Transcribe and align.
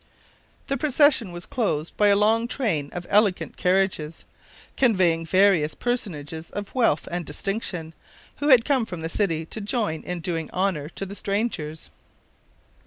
The 0.65 0.77
procession 0.77 1.31
was 1.31 1.45
closed 1.45 1.95
by 1.95 2.07
a 2.07 2.15
long 2.15 2.47
train 2.47 2.89
of 2.91 3.05
elegant 3.07 3.55
carriages, 3.55 4.23
conveying 4.75 5.27
various 5.27 5.75
personages 5.75 6.49
of 6.49 6.73
wealth 6.73 7.07
and 7.11 7.23
distinction, 7.23 7.93
who 8.37 8.47
had 8.47 8.65
come 8.65 8.87
from 8.87 9.01
the 9.03 9.09
city 9.09 9.45
to 9.45 9.61
join 9.61 10.01
in 10.01 10.19
doing 10.19 10.49
honor 10.51 10.89
to 10.89 11.05
the 11.05 11.13
strangers. 11.13 11.91